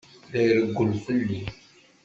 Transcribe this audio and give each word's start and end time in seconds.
La 0.31 0.39
irewwel 0.45 0.91
fell-i. 1.05 1.41